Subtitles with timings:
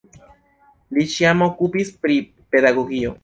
[0.97, 2.17] Li ĉiam okupiĝis pri
[2.57, 3.15] pedagogio.